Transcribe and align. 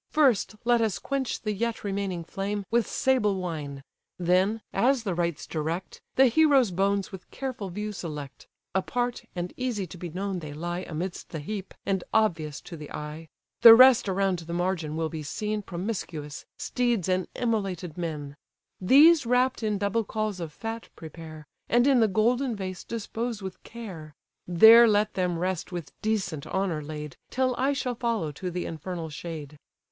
First 0.09 0.55
let 0.65 0.81
us 0.81 0.97
quench 0.97 1.41
the 1.43 1.51
yet 1.53 1.83
remaining 1.83 2.23
flame 2.23 2.65
With 2.71 2.87
sable 2.87 3.35
wine; 3.39 3.83
then, 4.17 4.61
as 4.73 5.03
the 5.03 5.13
rites 5.13 5.45
direct, 5.45 6.01
The 6.15 6.25
hero's 6.25 6.71
bones 6.71 7.11
with 7.11 7.29
careful 7.29 7.69
view 7.69 7.91
select: 7.91 8.47
(Apart, 8.73 9.25
and 9.35 9.53
easy 9.57 9.85
to 9.85 9.99
be 9.99 10.09
known 10.09 10.39
they 10.39 10.53
lie 10.53 10.79
Amidst 10.79 11.29
the 11.29 11.37
heap, 11.39 11.75
and 11.85 12.03
obvious 12.15 12.61
to 12.61 12.75
the 12.75 12.89
eye: 12.91 13.29
The 13.61 13.75
rest 13.75 14.09
around 14.09 14.39
the 14.39 14.53
margin 14.55 14.97
will 14.97 15.07
be 15.07 15.21
seen 15.21 15.61
Promiscuous, 15.61 16.47
steeds 16.57 17.07
and 17.07 17.27
immolated 17.35 17.95
men:) 17.95 18.37
These 18.79 19.27
wrapp'd 19.27 19.61
in 19.61 19.77
double 19.77 20.03
cauls 20.03 20.39
of 20.39 20.51
fat, 20.51 20.89
prepare; 20.95 21.45
And 21.69 21.85
in 21.85 21.99
the 21.99 22.07
golden 22.07 22.55
vase 22.55 22.83
dispose 22.83 23.43
with 23.43 23.61
care; 23.61 24.15
There 24.47 24.87
let 24.87 25.13
them 25.13 25.37
rest 25.37 25.71
with 25.71 25.91
decent 26.01 26.47
honour 26.47 26.81
laid, 26.81 27.17
Till 27.29 27.53
I 27.55 27.73
shall 27.73 27.93
follow 27.93 28.31
to 28.31 28.49
the 28.49 28.65
infernal 28.65 29.11
shade. 29.11 29.59